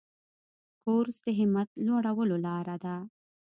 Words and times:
کورس 0.83 1.17
د 1.25 1.27
همت 1.39 1.69
لوړولو 1.85 2.35
لاره 2.45 2.75
ده. 2.83 2.95